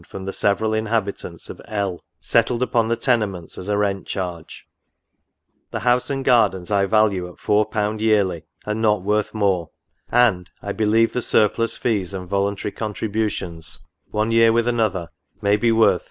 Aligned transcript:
from 0.07 0.25
the 0.25 0.33
several 0.33 0.73
inhabitants 0.73 1.47
of 1.47 1.61
L—, 1.67 2.03
settled 2.19 2.63
upon 2.63 2.87
the 2.87 2.95
tenements 2.95 3.55
as 3.55 3.69
a 3.69 3.77
rent 3.77 4.07
charge; 4.07 4.65
the 5.69 5.81
house 5.81 6.09
and 6.09 6.25
gardens 6.25 6.71
I 6.71 6.87
value 6.87 7.27
at 7.29 7.35
4/. 7.37 7.99
yearly, 7.99 8.41
and 8.65 8.81
not 8.81 9.03
worth 9.03 9.35
more; 9.35 9.69
and, 10.11 10.49
I 10.59 10.71
believe 10.71 11.13
the 11.13 11.21
surplice 11.21 11.77
fees 11.77 12.15
and 12.15 12.27
volun 12.27 12.57
tary 12.59 12.71
contributions, 12.71 13.85
one 14.09 14.31
year 14.31 14.51
with 14.51 14.67
another, 14.67 15.11
may 15.39 15.55
be 15.55 15.71
worth 15.71 15.97
Si. 15.99 15.99